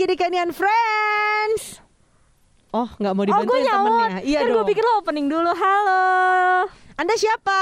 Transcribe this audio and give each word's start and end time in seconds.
lagi 0.00 0.16
di 0.16 0.24
Kenyan 0.24 0.48
Friends. 0.56 1.84
Oh, 2.72 2.88
nggak 2.88 3.12
mau 3.12 3.20
Oh 3.28 3.44
gue 3.44 3.60
temennya. 3.60 4.24
Iya 4.24 4.40
Kan 4.40 4.48
dong. 4.48 4.64
gue 4.64 4.72
pikir 4.72 4.80
lo 4.80 5.04
opening 5.04 5.28
dulu 5.28 5.52
Halo 5.52 6.72
Anda 6.96 7.20
siapa? 7.20 7.60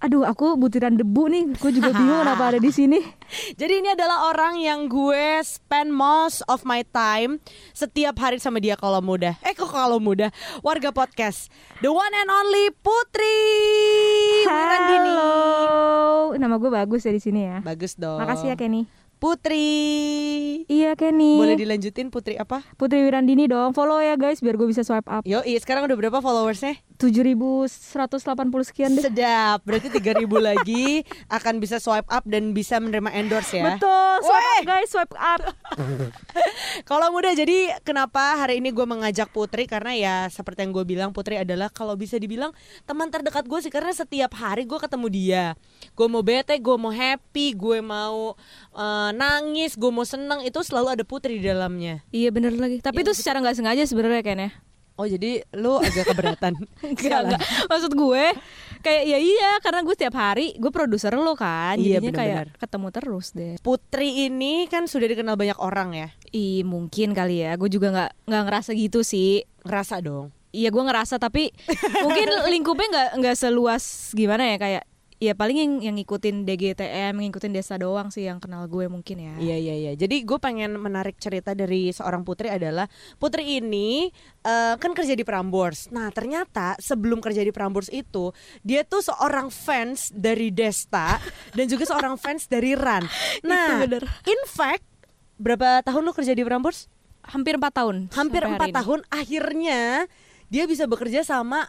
Aduh 0.00 0.24
aku 0.24 0.56
butiran 0.56 0.96
debu 0.96 1.28
nih 1.28 1.44
Gue 1.60 1.68
juga 1.76 1.92
bingung 1.92 2.24
kenapa 2.24 2.56
ada 2.56 2.60
di 2.64 2.72
sini 2.72 2.96
Jadi 3.60 3.84
ini 3.84 3.92
adalah 3.92 4.32
orang 4.32 4.56
yang 4.56 4.88
gue 4.88 5.44
spend 5.44 5.92
most 5.92 6.40
of 6.48 6.64
my 6.64 6.80
time 6.96 7.44
setiap 7.76 8.16
hari 8.16 8.40
sama 8.40 8.56
dia 8.64 8.80
kalau 8.80 9.04
muda. 9.04 9.36
Eh 9.44 9.52
kok 9.52 9.68
kalau 9.68 10.00
muda? 10.00 10.32
Warga 10.64 10.96
podcast. 10.96 11.52
The 11.84 11.92
one 11.92 12.16
and 12.16 12.32
only 12.32 12.72
Putri. 12.80 13.36
Halo 14.48 16.32
Nama 16.40 16.56
gue 16.56 16.70
bagus 16.72 17.04
ya 17.04 17.12
di 17.12 17.20
sini 17.20 17.44
ya 17.44 17.60
Bagus 17.60 18.00
dong. 18.00 18.16
Makasih 18.16 18.48
ya 18.48 18.56
Kenny 18.56 18.99
Putri. 19.20 19.68
Iya 20.64 20.96
Kenny 20.96 21.36
Boleh 21.36 21.60
dilanjutin 21.60 22.08
Putri 22.08 22.40
apa? 22.40 22.64
Putri 22.80 23.04
Wirandini 23.04 23.44
dong 23.44 23.76
Follow 23.76 24.00
ya 24.00 24.16
guys 24.16 24.40
biar 24.40 24.56
gue 24.56 24.64
bisa 24.64 24.80
swipe 24.80 25.04
up 25.12 25.28
Yo, 25.28 25.44
iya 25.44 25.60
sekarang 25.60 25.84
udah 25.84 25.96
berapa 26.00 26.18
followersnya? 26.24 26.80
7180 26.96 27.68
sekian 28.64 28.96
deh 28.96 29.04
Sedap. 29.04 29.60
Berarti 29.68 29.92
3000 29.92 30.24
lagi 30.48 31.04
akan 31.28 31.60
bisa 31.60 31.76
swipe 31.76 32.08
up 32.08 32.24
dan 32.24 32.56
bisa 32.56 32.80
menerima 32.80 33.12
endorse 33.12 33.60
ya. 33.60 33.76
Betul 33.76 34.14
Swipe 34.24 34.40
Weh. 34.40 34.56
up 34.56 34.64
guys 34.64 34.88
Swipe 34.88 35.16
up 35.20 35.40
Kalau 36.88 37.12
muda 37.12 37.36
jadi 37.36 37.76
kenapa 37.84 38.40
hari 38.40 38.64
ini 38.64 38.72
gue 38.72 38.88
mengajak 38.88 39.28
Putri 39.36 39.68
karena 39.68 39.92
ya 39.92 40.14
seperti 40.32 40.64
yang 40.64 40.72
gue 40.72 40.84
bilang 40.88 41.10
Putri 41.12 41.36
adalah 41.36 41.68
kalau 41.68 41.92
bisa 41.92 42.16
dibilang 42.16 42.56
teman 42.88 43.12
terdekat 43.12 43.44
gue 43.44 43.60
sih 43.60 43.68
karena 43.68 43.92
setiap 43.92 44.32
hari 44.32 44.64
gue 44.64 44.80
ketemu 44.80 45.06
dia. 45.12 45.44
Gue 45.92 46.08
mau 46.08 46.24
bete, 46.24 46.56
gue 46.56 46.76
mau 46.80 46.88
happy, 46.88 47.52
gue 47.52 47.84
mau 47.84 48.32
nangis, 49.12 49.76
gue 49.76 49.90
mau 49.92 50.06
seneng 50.06 50.42
itu 50.42 50.60
selalu 50.62 50.98
ada 50.98 51.04
Putri 51.06 51.38
di 51.38 51.46
dalamnya. 51.46 52.02
Iya 52.10 52.30
bener 52.34 52.54
lagi 52.56 52.82
Tapi 52.82 53.02
itu 53.02 53.12
secara 53.14 53.42
nggak 53.42 53.56
sengaja 53.56 53.82
sebenarnya 53.86 54.22
Ken 54.22 54.40
ya 54.40 54.50
Oh 55.00 55.08
jadi 55.08 55.40
lu 55.56 55.80
agak 55.80 56.12
keberatan? 56.12 56.60
Enggak, 56.84 57.20
enggak. 57.24 57.40
Maksud 57.72 57.92
gue 57.96 58.24
kayak 58.84 59.02
ya 59.08 59.16
iya 59.16 59.56
karena 59.64 59.80
gue 59.80 59.94
setiap 59.96 60.12
hari 60.12 60.52
gue 60.60 60.68
produser 60.68 61.16
lo 61.16 61.32
kan. 61.32 61.80
Iya, 61.80 62.04
Jadinya 62.04 62.12
bener-bener. 62.12 62.46
kayak 62.52 62.60
ketemu 62.60 62.86
terus 62.92 63.26
deh. 63.32 63.56
Putri 63.64 64.28
ini 64.28 64.68
kan 64.68 64.84
sudah 64.84 65.08
dikenal 65.08 65.40
banyak 65.40 65.56
orang 65.56 65.96
ya. 65.96 66.08
Ih 66.36 66.68
mungkin 66.68 67.16
kali 67.16 67.48
ya. 67.48 67.56
Gue 67.56 67.72
juga 67.72 67.88
nggak 67.96 68.28
nggak 68.28 68.42
ngerasa 68.44 68.70
gitu 68.76 69.00
sih. 69.00 69.40
Ngerasa 69.64 70.04
dong. 70.04 70.36
Iya 70.52 70.68
gue 70.68 70.82
ngerasa 70.84 71.16
tapi 71.16 71.48
mungkin 72.04 72.28
lingkupnya 72.52 72.88
nggak 72.92 73.10
nggak 73.24 73.36
seluas 73.40 74.12
gimana 74.12 74.52
ya 74.52 74.56
kayak 74.60 74.84
ya 75.20 75.36
paling 75.36 75.60
yang 75.60 75.72
yang 75.84 75.94
ngikutin 76.00 76.48
DGTM 76.48 77.12
ngikutin 77.12 77.52
desa 77.52 77.76
doang 77.76 78.08
sih 78.08 78.24
yang 78.24 78.40
kenal 78.40 78.64
gue 78.64 78.88
mungkin 78.88 79.20
ya. 79.20 79.34
Iya 79.36 79.56
iya 79.60 79.74
iya. 79.76 79.92
Jadi 79.92 80.24
gue 80.24 80.40
pengen 80.40 80.80
menarik 80.80 81.20
cerita 81.20 81.52
dari 81.52 81.92
seorang 81.92 82.24
putri 82.24 82.48
adalah 82.48 82.88
putri 83.20 83.60
ini 83.60 84.08
eh, 84.40 84.74
kan 84.80 84.96
kerja 84.96 85.12
di 85.12 85.20
Prambors. 85.20 85.92
Nah 85.92 86.08
ternyata 86.08 86.80
sebelum 86.80 87.20
kerja 87.20 87.44
di 87.44 87.52
Prambors 87.52 87.92
itu 87.92 88.32
dia 88.64 88.80
tuh 88.80 89.04
seorang 89.04 89.52
fans 89.52 90.08
dari 90.08 90.48
Desta 90.48 91.20
dan 91.56 91.68
juga 91.68 91.84
seorang 91.84 92.16
fans 92.16 92.48
dari 92.48 92.72
Ran. 92.72 93.04
Nah, 93.44 93.84
bener. 93.84 94.08
in 94.24 94.40
fact 94.48 94.88
berapa 95.36 95.84
tahun 95.84 96.00
lu 96.00 96.16
kerja 96.16 96.32
di 96.32 96.40
Prambors? 96.48 96.88
Hampir 97.28 97.60
empat 97.60 97.76
tahun. 97.76 98.08
Hampir 98.16 98.40
empat 98.40 98.72
tahun. 98.72 99.04
Akhirnya 99.12 100.08
dia 100.48 100.64
bisa 100.64 100.88
bekerja 100.88 101.20
sama 101.20 101.68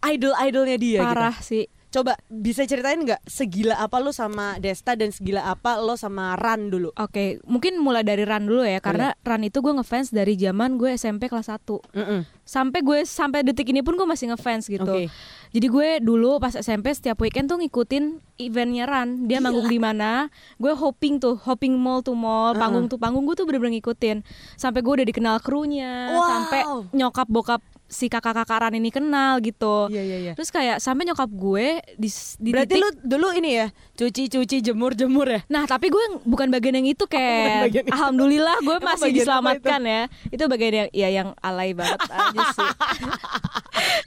idol-idolnya 0.00 0.80
dia. 0.80 1.04
gitu. 1.04 1.12
Parah 1.12 1.36
sih. 1.44 1.68
Coba 1.96 2.12
bisa 2.28 2.60
ceritain 2.68 3.00
nggak 3.00 3.24
segila 3.24 3.80
apa 3.80 3.96
lu 4.04 4.12
sama 4.12 4.60
Desta 4.60 4.92
dan 5.00 5.16
segila 5.16 5.48
apa 5.48 5.80
lo 5.80 5.96
sama 5.96 6.36
Ran 6.36 6.68
dulu? 6.68 6.92
Oke, 6.92 7.40
mungkin 7.48 7.80
mulai 7.80 8.04
dari 8.04 8.28
Ran 8.28 8.44
dulu 8.44 8.68
ya 8.68 8.84
karena 8.84 9.16
Ran 9.24 9.40
itu 9.48 9.64
gue 9.64 9.72
ngefans 9.72 10.12
dari 10.12 10.36
zaman 10.36 10.76
gue 10.76 10.92
SMP 10.92 11.32
kelas 11.32 11.48
1. 11.48 11.56
Mm-mm. 11.96 12.20
sampai 12.46 12.78
gue 12.78 13.02
sampai 13.02 13.42
detik 13.42 13.74
ini 13.74 13.82
pun 13.82 13.96
gue 13.96 14.04
masih 14.04 14.28
ngefans 14.28 14.68
gitu. 14.68 14.84
Oke. 14.84 15.08
Jadi 15.56 15.66
gue 15.72 15.88
dulu 16.04 16.36
pas 16.36 16.52
SMP 16.52 16.92
setiap 16.92 17.16
weekend 17.24 17.48
tuh 17.48 17.56
ngikutin 17.58 18.20
eventnya 18.36 18.84
Ran. 18.84 19.24
Dia 19.24 19.40
manggung 19.40 19.66
di 19.66 19.80
mana, 19.80 20.28
gue 20.60 20.70
hopping 20.76 21.16
tuh, 21.16 21.40
hopping 21.40 21.74
mall 21.80 22.04
to 22.04 22.12
mall, 22.12 22.52
panggung 22.52 22.92
tuh 22.92 23.00
panggung 23.00 23.24
gue 23.24 23.34
tuh 23.34 23.48
bener-bener 23.48 23.80
ngikutin. 23.80 24.20
Sampai 24.54 24.84
gue 24.84 24.92
udah 25.00 25.06
dikenal 25.08 25.40
krunya, 25.40 26.12
Wow. 26.12 26.28
sampai 26.28 26.60
nyokap 26.92 27.26
bokap 27.26 27.64
si 27.86 28.06
kakak-kakak 28.06 28.58
Ran 28.60 28.74
ini 28.74 28.88
kenal 28.88 29.38
gitu. 29.38 29.86
Iya 29.86 30.02
iya 30.02 30.16
iya. 30.20 30.32
Terus 30.32 30.48
kayak 30.48 30.76
sampai 30.76 31.04
nyokap 31.04 31.26
gue 31.28 31.66
di, 31.94 32.08
di 32.36 32.50
Berarti 32.50 32.72
titik- 32.72 32.82
lu 32.82 32.88
dulu 33.00 33.28
ini 33.32 33.50
ya 33.54 33.66
cuci-cuci 33.92 34.56
jemur-jemur 34.60 35.26
ya? 35.28 35.40
Nah 35.46 35.64
tapi 35.64 35.86
gue 35.86 36.04
bukan 36.22 36.48
bagian 36.48 36.76
yang 36.76 36.88
itu 36.88 37.04
kayak 37.04 37.70
itu. 37.70 37.86
Alhamdulillah 37.86 38.58
gue 38.58 38.76
masih 38.80 39.10
diselamatkan 39.12 39.80
ya 39.80 40.02
Itu 40.26 40.46
bagian 40.46 40.74
yang 40.76 40.88
ya 40.90 41.08
yang 41.12 41.28
alay 41.38 41.72
banget 41.72 42.00
aja 42.04 42.42
sih 42.56 42.70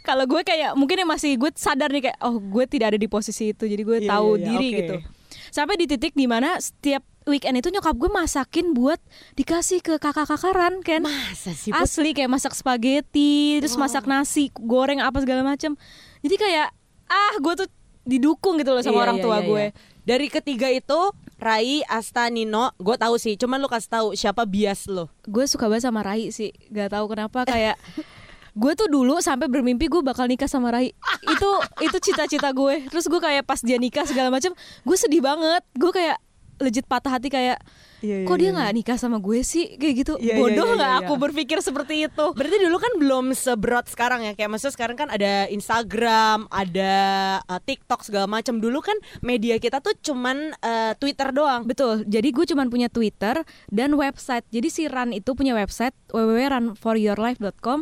Kalau 0.02 0.26
gue 0.26 0.42
kayak 0.42 0.74
mungkin 0.74 0.98
yang 0.98 1.10
masih 1.10 1.36
gue 1.36 1.52
sadar 1.54 1.88
nih 1.88 2.04
kayak 2.06 2.18
Oh 2.20 2.36
gue 2.36 2.66
tidak 2.66 2.92
ada 2.92 3.00
di 3.00 3.08
posisi 3.08 3.52
itu 3.52 3.64
Jadi 3.64 3.82
gue 3.82 3.98
Iya, 4.00 4.10
tahu 4.10 4.28
iya, 4.30 4.38
iya, 4.38 4.46
diri 4.50 4.68
oke. 4.68 4.78
gitu 4.78 4.96
Sampai 5.50 5.76
di 5.76 5.86
titik 5.86 6.14
di 6.14 6.26
mana 6.26 6.58
setiap 6.58 7.02
weekend 7.30 7.56
itu 7.62 7.70
nyokap 7.70 7.96
gue 7.96 8.10
masakin 8.10 8.74
buat 8.74 9.00
dikasih 9.38 9.80
ke 9.80 10.02
kakak-kakaran 10.02 10.82
kan 10.82 11.06
Masa 11.06 11.54
sih 11.54 11.70
Put? 11.70 11.80
Asli 11.80 12.12
kayak 12.18 12.28
masak 12.28 12.58
spaghetti 12.58 13.62
Terus 13.62 13.78
masak 13.78 14.10
nasi 14.10 14.50
goreng 14.58 15.00
apa 15.00 15.22
segala 15.22 15.46
macam 15.46 15.78
Jadi 16.26 16.36
kayak 16.36 16.74
ah 17.10 17.34
gue 17.38 17.54
tuh 17.66 17.68
didukung 18.04 18.58
gitu 18.58 18.74
loh 18.74 18.82
sama 18.82 19.00
Iya, 19.00 19.04
orang 19.06 19.18
iya, 19.22 19.26
tua 19.26 19.38
iya, 19.38 19.48
gue 19.48 19.64
iya. 19.70 19.78
Dari 20.10 20.28
ketiga 20.28 20.68
itu 20.74 21.00
Rai, 21.40 21.86
Asta, 21.88 22.26
Nino, 22.28 22.74
gue 22.82 22.98
tahu 23.00 23.16
sih. 23.16 23.38
Cuman 23.40 23.62
lu 23.62 23.70
kasih 23.72 23.88
tahu 23.94 24.08
siapa 24.12 24.44
bias 24.44 24.90
lo. 24.92 25.08
gue 25.24 25.46
suka 25.48 25.70
banget 25.72 25.88
sama 25.88 26.02
Rai 26.04 26.34
sih 26.34 26.52
gak 26.68 26.92
tahu 26.98 27.14
kenapa 27.14 27.46
kayak 27.46 27.78
gue 28.60 28.72
tuh 28.76 28.90
dulu 28.90 29.22
sampai 29.22 29.48
bermimpi 29.48 29.88
gue 29.88 30.02
bakal 30.02 30.26
nikah 30.26 30.50
sama 30.50 30.74
Rai 30.74 30.92
itu 31.24 31.50
itu 31.80 31.98
cita-cita 32.12 32.50
gue 32.52 32.90
terus 32.90 33.06
gue 33.06 33.22
kayak 33.22 33.46
pas 33.46 33.62
dia 33.62 33.78
nikah 33.78 34.04
segala 34.04 34.34
macam 34.34 34.52
gue 34.58 34.98
sedih 34.98 35.22
banget 35.22 35.64
gue 35.78 35.92
kayak 35.94 36.18
legit 36.60 36.86
patah 36.86 37.18
hati 37.18 37.32
kayak 37.32 37.60
Iya, 38.00 38.24
kok 38.24 38.40
dia 38.40 38.56
nggak 38.56 38.72
nikah 38.80 38.96
sama 38.96 39.20
gue 39.20 39.44
sih 39.44 39.76
kayak 39.76 39.96
gitu 40.00 40.14
Iya, 40.24 40.32
iya, 40.32 40.40
bodoh 40.40 40.72
iya, 40.72 40.76
nggak 40.80 40.94
iya, 40.96 41.02
aku 41.04 41.14
iya. 41.20 41.22
berpikir 41.28 41.58
seperti 41.60 42.08
itu 42.08 42.26
Berarti 42.32 42.58
dulu 42.64 42.78
kan 42.80 42.94
belum 42.96 43.26
seberat 43.36 43.86
sekarang 43.92 44.24
ya. 44.24 44.32
Kayak 44.38 44.50
maksudnya 44.56 44.76
sekarang 44.80 44.96
kan 44.96 45.10
ada 45.12 45.52
Instagram, 45.52 46.48
ada 46.48 46.94
uh, 47.44 47.60
TikTok 47.60 48.08
segala 48.08 48.26
macam. 48.32 48.64
Dulu 48.64 48.80
kan 48.80 48.96
media 49.20 49.60
kita 49.60 49.84
tuh 49.84 49.96
cuman 50.00 50.56
uh, 50.64 50.96
Twitter 50.96 51.36
doang. 51.36 51.68
Betul, 51.68 52.08
jadi 52.08 52.32
gue 52.32 52.46
cuman 52.48 52.72
punya 52.72 52.88
Twitter 52.88 53.44
dan 53.68 53.92
website. 54.00 54.48
Jadi 54.48 54.68
si 54.72 54.84
Ran 54.88 55.12
itu 55.12 55.36
punya 55.36 55.52
website 55.52 55.96
www.runforyourlife.com. 56.16 57.80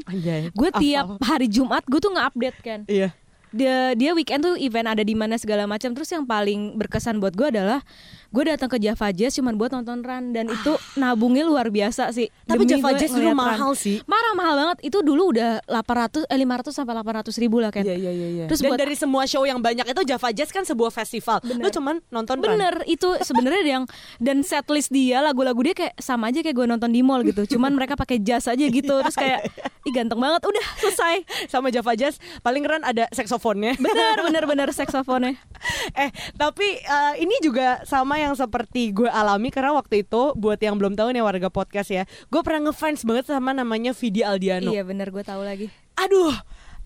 Gue 0.58 0.70
tiap 0.82 1.22
hari 1.22 1.48
Jumat 1.52 1.86
gue 1.86 2.00
tuh 2.02 2.12
nge-update 2.18 2.60
kan. 2.66 2.80
Iya. 2.90 3.14
Dia 3.50 3.76
dia 3.94 4.12
weekend 4.12 4.42
tuh 4.42 4.56
event 4.56 4.88
ada 4.88 5.02
di 5.02 5.14
mana 5.14 5.36
segala 5.36 5.64
macam. 5.64 5.92
Terus 5.92 6.10
yang 6.10 6.24
paling 6.24 6.76
berkesan 6.76 7.18
buat 7.18 7.32
gue 7.32 7.48
adalah 7.50 7.82
gue 8.28 8.44
datang 8.44 8.68
ke 8.68 8.76
Java 8.78 9.08
Jazz 9.10 9.34
cuman 9.34 9.56
buat 9.56 9.72
nonton 9.72 10.00
Run. 10.00 10.32
Dan 10.32 10.48
itu 10.48 10.72
nabungnya 10.96 11.44
luar 11.44 11.68
biasa 11.68 12.12
sih. 12.12 12.28
Tapi 12.44 12.64
Demi 12.64 12.78
Java 12.78 12.92
Jazz 12.94 13.10
dulu 13.10 13.32
mahal 13.32 13.72
Run. 13.72 13.78
sih. 13.78 14.04
marah 14.04 14.34
mahal 14.34 14.56
banget. 14.58 14.78
Itu 14.84 15.00
dulu 15.00 15.32
udah 15.32 15.64
800 15.64 16.26
eh 16.26 16.38
500 16.38 16.72
sampai 16.74 16.94
800 16.94 17.32
ribu 17.38 17.58
lah 17.58 17.70
kan 17.70 17.82
Iya 17.82 17.96
iya 17.96 18.12
iya. 18.12 18.46
Terus 18.46 18.60
Dan 18.60 18.70
buat- 18.70 18.80
dari 18.80 18.96
semua 18.96 19.24
show 19.24 19.44
yang 19.44 19.58
banyak 19.58 19.86
itu 19.86 20.02
Java 20.04 20.30
Jazz 20.30 20.50
kan 20.50 20.64
sebuah 20.64 20.92
festival. 20.92 21.40
Lu 21.42 21.70
cuman 21.70 22.04
nonton 22.10 22.36
Ran. 22.38 22.52
Bener 22.54 22.84
itu 22.86 23.16
sebenarnya 23.22 23.64
yang 23.64 23.84
dan 24.18 24.42
setlist 24.42 24.90
dia 24.90 25.20
lagu-lagu 25.20 25.60
dia 25.62 25.74
kayak 25.74 25.96
sama 25.98 26.28
aja 26.28 26.40
kayak 26.40 26.54
gue 26.54 26.68
nonton 26.68 26.90
di 26.90 27.00
mall 27.00 27.24
gitu. 27.24 27.48
Cuman 27.50 27.72
mereka 27.72 27.96
pakai 27.96 28.20
jas 28.20 28.46
aja 28.46 28.60
gitu. 28.62 28.96
Terus 29.00 29.16
kayak 29.16 29.48
ih 29.88 29.94
ganteng 29.94 30.18
banget. 30.18 30.44
Udah 30.44 30.66
selesai. 30.78 31.16
Sama 31.48 31.70
Java 31.70 31.94
Jazz. 31.94 32.16
Paling 32.40 32.60
keren 32.60 32.84
ada 32.84 33.08
saksofonnya. 33.38 33.74
bener 33.86 34.18
bener 34.26 34.44
bener 34.50 34.68
saksofonnya 34.74 35.34
eh 36.02 36.10
tapi 36.34 36.82
eh, 36.82 37.14
ini 37.22 37.38
juga 37.46 37.86
sama 37.86 38.18
yang 38.18 38.34
seperti 38.34 38.90
gue 38.92 39.08
alami 39.08 39.54
karena 39.54 39.78
waktu 39.78 40.02
itu 40.02 40.34
buat 40.34 40.58
yang 40.58 40.76
belum 40.82 40.98
tahu 40.98 41.14
nih 41.14 41.22
warga 41.22 41.54
podcast 41.54 41.94
ya, 41.94 42.04
gue 42.34 42.42
pernah 42.42 42.74
ngefans 42.74 43.06
banget 43.06 43.30
sama 43.30 43.54
namanya 43.54 43.94
Vidi 43.94 44.26
Aldiano. 44.26 44.74
iya 44.74 44.82
bener 44.82 45.14
gue 45.14 45.22
tahu 45.22 45.46
lagi 45.46 45.70
Aduh, 45.98 46.34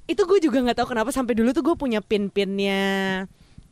itu 0.07 0.23
gue 0.23 0.39
juga 0.39 0.63
nggak 0.63 0.77
tahu 0.79 0.95
kenapa 0.95 1.11
sampai 1.11 1.35
dulu 1.35 1.51
tuh 1.51 1.63
gue 1.67 1.75
punya 1.75 1.99
pin-pinnya. 1.99 3.27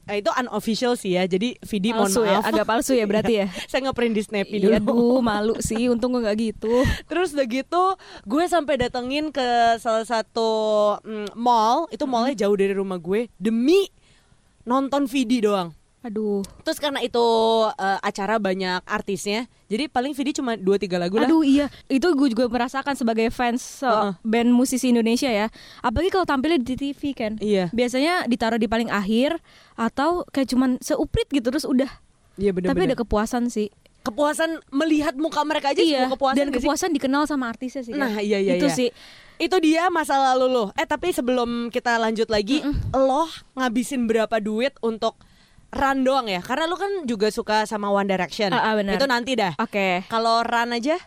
Eh, 0.09 0.19
itu 0.19 0.31
unofficial 0.33 0.97
sih 0.97 1.13
ya, 1.13 1.23
jadi 1.23 1.53
Vidi 1.61 1.93
mohon 1.93 2.09
ya 2.09 2.41
maaf. 2.41 2.49
agak 2.49 2.65
palsu 2.65 2.91
ya 2.91 3.05
berarti 3.05 3.33
ya 3.35 3.47
Saya 3.69 3.85
ngeprint 3.85 4.11
di 4.11 4.21
Snappy 4.21 4.57
Iya, 4.57 4.81
dulu. 4.81 4.97
aduh 4.97 5.19
malu 5.21 5.55
sih. 5.61 5.85
Untung 5.85 6.11
gue 6.11 6.21
gak 6.21 6.35
gitu. 6.35 6.73
Terus 7.09 7.31
udah 7.31 7.45
gitu 7.45 7.83
gue 8.25 8.43
sampai 8.45 8.75
datengin 8.75 9.29
ke 9.29 9.45
salah 9.77 10.03
satu 10.03 10.49
mm, 10.99 11.33
mall, 11.33 11.85
itu 11.89 12.03
mallnya 12.03 12.33
jauh 12.35 12.57
dari 12.57 12.73
rumah 12.73 12.97
gue 12.97 13.29
demi 13.37 13.85
nonton 14.61 15.05
Vidi 15.05 15.39
doang. 15.39 15.69
Aduh. 15.99 16.39
Terus 16.63 16.79
karena 16.79 17.03
itu 17.03 17.27
eh, 17.75 17.99
acara 17.99 18.39
banyak 18.39 18.87
artisnya, 18.87 19.51
jadi 19.67 19.91
paling 19.91 20.15
Vidi 20.15 20.31
cuma 20.31 20.55
2-3 20.55 20.95
lagu 20.95 21.19
lah. 21.19 21.27
Aduh 21.27 21.43
iya, 21.43 21.67
itu 21.91 22.07
gue 22.15 22.27
juga 22.31 22.47
merasakan 22.47 22.95
sebagai 22.95 23.27
fans 23.29 23.83
uh, 23.83 23.87
Heeh. 23.87 24.11
band 24.23 24.49
musisi 24.55 24.89
Indonesia 24.89 25.27
ya. 25.27 25.51
Apalagi 25.83 26.09
kalau 26.09 26.23
tampilnya 26.23 26.57
di 26.57 26.73
TV 26.73 27.11
kan. 27.11 27.35
Iya. 27.37 27.67
Biasanya 27.75 28.25
ditaruh 28.31 28.57
di 28.57 28.71
paling 28.71 28.87
akhir 28.87 29.37
atau 29.75 30.23
kayak 30.31 30.49
cuman 30.55 30.79
seuprit 30.79 31.27
gitu 31.29 31.51
terus 31.51 31.67
udah. 31.67 31.91
Iya 32.39 32.55
bener 32.55 32.71
Tapi 32.71 32.87
ada 32.87 32.97
kepuasan 32.97 33.51
sih. 33.51 33.69
kepuasan 33.99 34.63
melihat 34.71 35.11
muka 35.19 35.43
mereka 35.43 35.75
aja 35.75 35.83
iya 35.83 36.07
kepuasan 36.07 36.39
dan 36.39 36.47
gak 36.47 36.55
sih? 36.55 36.65
kepuasan 36.65 36.89
dikenal 36.95 37.27
sama 37.27 37.51
artisnya 37.51 37.83
sih. 37.83 37.91
Nah, 37.91 38.23
iya, 38.23 38.39
iya, 38.39 38.55
itu 38.55 38.71
iya. 38.71 38.73
sih 38.73 38.89
Itu 39.35 39.59
dia 39.59 39.91
masa 39.91 40.15
lalu 40.15 40.47
lo. 40.47 40.65
Eh 40.79 40.87
tapi 40.87 41.11
sebelum 41.11 41.67
kita 41.67 41.99
lanjut 41.99 42.31
lagi, 42.31 42.63
lo 42.95 43.27
ngabisin 43.59 44.07
berapa 44.07 44.39
duit 44.39 44.71
untuk 44.79 45.19
run 45.69 45.97
doang 46.01 46.27
ya? 46.29 46.41
Karena 46.41 46.65
lo 46.65 46.75
kan 46.75 47.05
juga 47.05 47.29
suka 47.29 47.65
sama 47.69 47.89
One 47.93 48.09
Direction. 48.09 48.49
Ah, 48.53 48.73
benar. 48.73 48.97
Itu 48.97 49.05
nanti 49.05 49.37
dah. 49.37 49.53
oke. 49.57 50.09
Kalau 50.09 50.41
run 50.41 50.73
aja, 50.73 50.97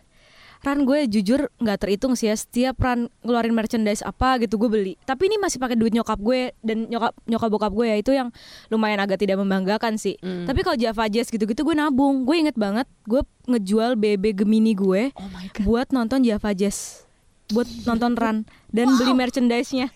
run 0.62 0.87
gue 0.87 1.11
jujur 1.11 1.50
nggak 1.59 1.79
terhitung 1.82 2.14
sih 2.14 2.31
ya. 2.31 2.37
Setiap 2.38 2.79
run 2.79 3.11
ngeluarin 3.26 3.55
merchandise 3.55 4.06
apa 4.06 4.38
gitu 4.38 4.56
gue 4.56 4.70
beli. 4.70 4.94
Tapi 5.03 5.26
ini 5.26 5.37
masih 5.43 5.59
pakai 5.59 5.75
duit 5.75 5.91
nyokap 5.91 6.19
gue 6.23 6.55
dan 6.62 6.87
nyokap 6.87 7.12
nyokap 7.26 7.49
bokap 7.50 7.73
gue 7.75 7.87
ya. 7.91 7.97
Itu 7.99 8.14
yang 8.14 8.31
lumayan 8.70 9.03
agak 9.03 9.19
tidak 9.19 9.43
membanggakan 9.43 9.99
sih. 9.99 10.14
Hmm. 10.23 10.47
tapi 10.47 10.62
kalau 10.62 10.79
Java 10.79 11.11
Jazz 11.11 11.29
gitu-gitu 11.29 11.67
gue 11.67 11.75
nabung. 11.75 12.23
Gue 12.23 12.38
inget 12.38 12.55
banget 12.55 12.87
gue 13.11 13.26
ngejual 13.50 13.99
BB 13.99 14.38
Gemini 14.38 14.73
gue 14.79 15.11
Oh 15.19 15.26
buat 15.67 15.91
nonton 15.91 16.23
Java 16.23 16.55
Jazz. 16.55 17.05
Buat 17.50 17.69
nonton 17.85 18.15
run 18.15 18.37
dan 18.70 18.87
beli 18.97 19.12
merchandise-nya 19.12 19.91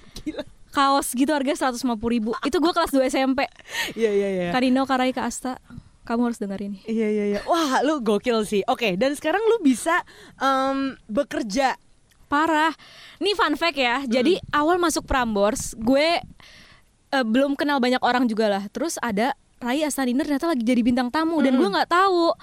kaos 0.76 1.16
gitu 1.16 1.32
harga 1.32 1.72
150 1.72 1.96
ribu 1.96 2.36
itu 2.44 2.56
gue 2.60 2.72
kelas 2.76 2.92
2 2.92 3.08
SMP 3.08 3.48
Iya 3.96 4.10
iya 4.12 4.28
iya. 4.28 4.48
Karino 4.52 4.84
Karai 4.84 5.16
Ka 5.16 5.24
Asta 5.24 5.56
kamu 6.04 6.28
harus 6.28 6.38
denger 6.38 6.60
ini 6.60 6.78
Iya 6.84 7.08
iya 7.08 7.24
iya. 7.32 7.40
Wah, 7.48 7.82
lu 7.82 7.98
gokil 7.98 8.46
sih. 8.46 8.62
Oke, 8.70 8.94
dan 8.94 9.16
sekarang 9.18 9.42
lu 9.42 9.58
bisa 9.58 10.06
em, 10.38 10.94
bekerja. 11.10 11.74
Parah. 12.30 12.70
Nih 13.18 13.34
fun 13.34 13.58
fact 13.58 13.74
ya. 13.74 14.06
Jadi 14.06 14.38
awal 14.54 14.78
masuk 14.78 15.02
Prambors, 15.02 15.74
gue 15.78 16.22
eh, 17.10 17.24
belum 17.26 17.58
kenal 17.58 17.82
banyak 17.82 18.02
orang 18.02 18.30
juga 18.30 18.46
lah. 18.46 18.62
Terus 18.70 18.98
ada 19.02 19.34
Rai 19.58 19.82
Astaniner 19.82 20.26
ternyata 20.28 20.46
lagi 20.52 20.62
jadi 20.62 20.82
bintang 20.84 21.08
tamu 21.10 21.42
dan 21.42 21.58
gue 21.58 21.68
nggak 21.70 21.90
tahu. 21.90 22.34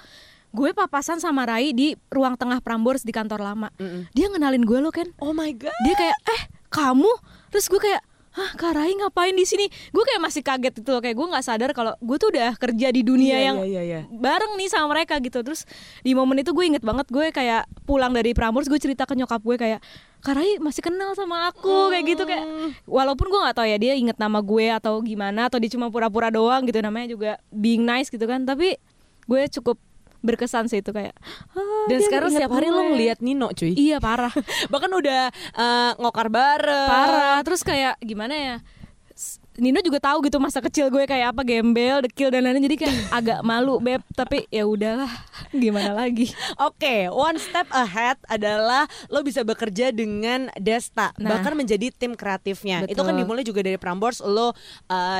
Gue 0.54 0.70
papasan 0.76 1.18
sama 1.18 1.48
Rai 1.48 1.72
di 1.72 1.96
ruang 2.12 2.36
tengah 2.36 2.60
Prambors 2.60 3.00
di 3.00 3.12
kantor 3.16 3.40
lama. 3.42 3.68
Mm-mm. 3.80 4.12
Dia 4.12 4.28
ngenalin 4.28 4.64
gue 4.64 4.78
loh 4.80 4.92
kan. 4.92 5.08
Oh 5.24 5.32
my 5.32 5.50
god. 5.56 5.74
Dia 5.88 5.94
kayak 5.96 6.18
eh 6.36 6.42
kamu. 6.68 7.10
Terus 7.48 7.66
gue 7.70 7.80
kayak 7.80 8.02
Hah, 8.34 8.50
Kak 8.58 8.74
Rai 8.74 8.90
ngapain 8.98 9.30
di 9.30 9.46
sini? 9.46 9.70
Gue 9.94 10.02
kayak 10.02 10.18
masih 10.18 10.42
kaget 10.42 10.82
itu 10.82 10.90
loh, 10.90 10.98
kayak 10.98 11.14
gue 11.14 11.26
nggak 11.30 11.44
sadar 11.46 11.70
kalau 11.70 11.94
gue 12.02 12.16
tuh 12.18 12.34
udah 12.34 12.58
kerja 12.58 12.90
di 12.90 13.06
dunia 13.06 13.38
Iya, 13.38 13.46
yang 13.46 13.56
iya, 13.62 13.66
iya, 13.70 13.82
iya. 13.86 14.00
bareng 14.10 14.58
nih 14.58 14.66
sama 14.66 14.90
mereka 14.90 15.22
gitu. 15.22 15.38
Terus 15.46 15.62
di 16.02 16.18
momen 16.18 16.42
itu 16.42 16.50
gue 16.50 16.66
inget 16.66 16.82
banget 16.82 17.06
gue 17.14 17.30
kayak 17.30 17.70
pulang 17.86 18.10
dari 18.10 18.34
Prambors 18.34 18.66
gue 18.66 18.82
cerita 18.82 19.06
ke 19.06 19.14
nyokap 19.14 19.38
gue 19.38 19.54
kayak 19.54 19.80
Karai 20.18 20.58
masih 20.58 20.82
kenal 20.82 21.12
sama 21.14 21.52
aku 21.52 21.92
kayak 21.92 22.04
gitu 22.16 22.24
kayak 22.24 22.42
walaupun 22.88 23.28
gue 23.28 23.40
nggak 23.44 23.54
tahu 23.60 23.68
ya 23.68 23.76
dia 23.76 23.92
inget 23.94 24.16
nama 24.16 24.40
gue 24.40 24.66
atau 24.72 24.98
gimana 25.04 25.52
atau 25.52 25.60
dia 25.62 25.70
cuma 25.70 25.86
pura-pura 25.94 26.26
doang 26.34 26.66
gitu. 26.66 26.82
Namanya 26.82 27.14
juga 27.14 27.30
being 27.54 27.86
nice 27.86 28.10
gitu 28.10 28.26
kan. 28.26 28.42
Tapi 28.42 28.74
gue 29.30 29.42
cukup 29.60 29.78
berkesan 30.24 30.66
sih 30.66 30.80
itu 30.80 30.88
kayak 30.88 31.12
"Ah, 31.52 31.84
Dan 31.86 32.00
sekarang 32.00 32.32
setiap 32.32 32.50
hari 32.50 32.68
lo 32.68 32.80
gue." 32.80 32.88
ngeliat 32.90 33.20
Nino, 33.20 33.52
cuy. 33.52 33.76
iya 33.76 34.00
parah 34.00 34.32
Bahkan 34.72 34.90
udah 34.90 35.22
eh, 35.30 35.90
ngokar 35.96 36.28
bareng. 36.28 36.88
parah 36.88 37.38
terus 37.40 37.60
kayak 37.60 38.00
gimana 38.00 38.34
ya 38.34 38.56
Nino 39.54 39.78
juga 39.78 40.02
tahu 40.02 40.22
gitu 40.22 40.36
masa 40.36 40.58
kecil 40.58 40.88
gue 40.88 41.04
kayak 41.04 41.30
apa 41.30 41.42
gembel, 41.42 42.02
dekil 42.02 42.28
dan 42.28 42.42
lain-lain 42.42 42.66
jadi 42.66 42.76
kayak 42.80 42.96
agak 43.18 43.40
malu 43.40 43.78
beb 43.78 44.02
tapi 44.12 44.46
ya 44.48 44.64
udahlah 44.64 45.10
gimana 45.50 45.92
lagi 45.92 46.26
Oke, 46.56 47.06
one 47.06 47.36
step 47.36 47.66
ahead 47.70 48.18
adalah 48.26 48.84
lo 49.06 49.20
bisa 49.20 49.42
bekerja 49.42 49.90
dengan 49.90 50.50
Desta, 50.56 51.10
Nah. 51.14 51.30
bahkan 51.30 51.54
menjadi 51.54 51.90
tim 51.90 52.12
kreatifnya. 52.12 52.82
Itu 52.82 52.94
Betul. 52.96 53.06
kan 53.06 53.14
dimulai 53.14 53.42
juga 53.42 53.60
dari 53.60 53.76
Prambors, 53.76 54.18
lo 54.20 54.50
uh, 54.50 54.52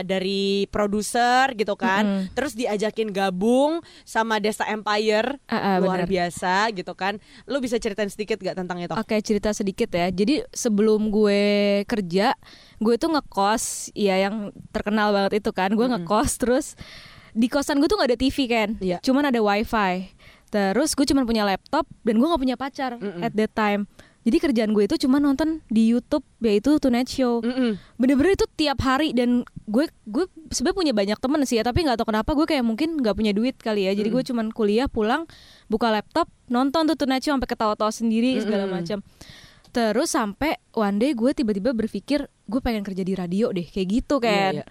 dari 0.03 0.67
produser 0.69 1.53
gitu 1.53 1.75
kan, 1.75 2.03
Mm-mm. 2.03 2.23
terus 2.33 2.53
diajakin 2.53 3.11
gabung 3.11 3.79
sama 4.03 4.39
Desta 4.39 4.67
Empire, 4.67 5.39
Ah, 5.47 5.57
ah, 5.57 5.77
luar 5.79 6.05
benar. 6.05 6.11
biasa 6.11 6.55
gitu 6.73 6.93
kan. 6.93 7.17
Lo 7.45 7.59
bisa 7.59 7.77
ceritain 7.77 8.09
sedikit 8.09 8.39
gak 8.39 8.57
tentang 8.57 8.81
itu? 8.81 8.93
Oke 8.93 9.19
cerita 9.21 9.51
sedikit 9.51 9.89
ya. 9.89 10.09
Jadi 10.09 10.43
sebelum 10.51 11.09
gue 11.09 11.43
kerja, 11.85 12.35
gue 12.77 12.95
tuh 12.97 13.11
ngekos, 13.11 13.93
ya 13.93 14.24
yang 14.25 14.35
terkenal 14.71 15.11
banget 15.11 15.39
itu 15.39 15.51
kan. 15.51 15.71
Gue 15.71 15.85
ngekos 15.87 16.33
terus 16.37 16.67
di 17.31 17.47
kosan 17.47 17.79
gue 17.79 17.87
tuh 17.87 17.99
nggak 17.99 18.11
ada 18.15 18.19
TV 18.19 18.37
kan, 18.47 18.69
Iya. 18.79 18.99
cuman 19.01 19.29
ada 19.29 19.39
wifi. 19.39 20.09
Terus 20.49 20.95
gue 20.95 21.03
cuma 21.05 21.23
punya 21.23 21.43
laptop 21.43 21.83
dan 22.01 22.15
gue 22.15 22.25
nggak 22.25 22.39
punya 22.41 22.55
pacar 22.55 22.95
Mm-mm. 22.95 23.21
at 23.21 23.33
that 23.33 23.51
time. 23.53 23.91
Jadi 24.25 24.41
kerjaan 24.41 24.73
gue 24.73 24.87
itu 24.87 24.97
cuma 24.97 25.19
nonton 25.19 25.61
di 25.69 25.91
YouTube 25.91 26.25
yaitu 26.41 26.79
Tonight 26.79 27.11
Show. 27.11 27.45
Mm-mm. 27.45 27.77
Bener-bener 27.99 28.33
itu 28.33 28.49
tiap 28.51 28.81
hari 28.81 29.13
dan 29.13 29.43
gue 29.67 29.85
gue 30.07 30.25
sebenarnya 30.49 30.79
punya 30.79 30.93
banyak 30.95 31.19
temen 31.19 31.41
sih 31.43 31.59
ya 31.59 31.63
tapi 31.63 31.85
nggak 31.85 31.99
tahu 31.99 32.09
kenapa 32.09 32.33
gue 32.33 32.47
kayak 32.47 32.63
mungkin 32.63 32.97
nggak 32.97 33.13
punya 33.13 33.33
duit 33.33 33.59
kali 33.59 33.85
ya 33.85 33.93
jadi 33.93 34.09
gue 34.09 34.23
cuman 34.25 34.49
kuliah 34.49 34.87
pulang 34.87 35.29
buka 35.67 35.91
laptop 35.91 36.31
nonton 36.47 36.87
tuh 36.87 36.97
Tonight 36.97 37.21
Show 37.21 37.35
sampai 37.35 37.51
ketawa-tawa 37.51 37.91
sendiri 37.91 38.39
segala 38.39 38.65
Mm-mm. 38.65 38.77
macam 38.79 38.99
terus 39.75 40.09
sampai 40.09 40.55
one 40.71 40.97
day 40.97 41.13
gue 41.13 41.35
tiba-tiba 41.35 41.75
berpikir 41.75 42.25
gue 42.47 42.61
pengen 42.61 42.81
kerja 42.81 43.03
di 43.03 43.13
radio 43.13 43.51
deh 43.51 43.67
kayak 43.67 43.89
gitu 43.91 44.17
kan 44.17 44.55
Iya, 44.55 44.63
iya. 44.63 44.67